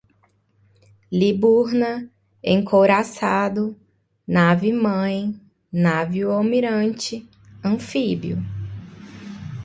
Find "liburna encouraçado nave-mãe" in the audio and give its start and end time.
1.11-5.39